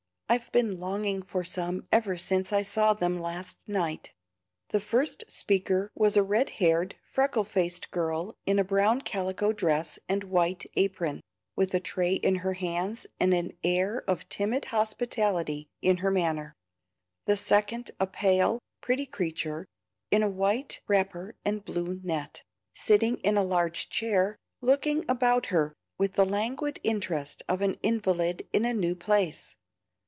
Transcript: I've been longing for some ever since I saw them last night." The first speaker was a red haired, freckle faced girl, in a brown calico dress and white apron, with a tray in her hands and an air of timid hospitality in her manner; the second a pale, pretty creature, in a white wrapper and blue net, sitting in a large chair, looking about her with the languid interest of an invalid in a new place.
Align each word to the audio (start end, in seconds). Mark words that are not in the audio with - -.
I've 0.33 0.49
been 0.53 0.79
longing 0.79 1.23
for 1.23 1.43
some 1.43 1.89
ever 1.91 2.15
since 2.15 2.53
I 2.53 2.61
saw 2.61 2.93
them 2.93 3.19
last 3.19 3.67
night." 3.67 4.13
The 4.69 4.79
first 4.79 5.25
speaker 5.29 5.91
was 5.93 6.15
a 6.15 6.23
red 6.23 6.51
haired, 6.51 6.95
freckle 7.03 7.43
faced 7.43 7.91
girl, 7.91 8.37
in 8.45 8.57
a 8.57 8.63
brown 8.63 9.01
calico 9.01 9.51
dress 9.51 9.99
and 10.07 10.23
white 10.23 10.63
apron, 10.75 11.19
with 11.57 11.73
a 11.73 11.81
tray 11.81 12.13
in 12.13 12.35
her 12.35 12.53
hands 12.53 13.05
and 13.19 13.33
an 13.33 13.57
air 13.61 14.05
of 14.07 14.29
timid 14.29 14.63
hospitality 14.71 15.67
in 15.81 15.97
her 15.97 16.09
manner; 16.11 16.55
the 17.25 17.35
second 17.35 17.91
a 17.99 18.07
pale, 18.07 18.59
pretty 18.79 19.05
creature, 19.07 19.65
in 20.11 20.23
a 20.23 20.29
white 20.31 20.79
wrapper 20.87 21.35
and 21.43 21.65
blue 21.65 21.99
net, 22.05 22.41
sitting 22.73 23.17
in 23.17 23.35
a 23.35 23.43
large 23.43 23.89
chair, 23.89 24.37
looking 24.61 25.03
about 25.09 25.47
her 25.47 25.73
with 25.97 26.13
the 26.13 26.25
languid 26.25 26.79
interest 26.85 27.43
of 27.49 27.61
an 27.61 27.73
invalid 27.83 28.47
in 28.53 28.63
a 28.63 28.73
new 28.73 28.95
place. 28.95 29.57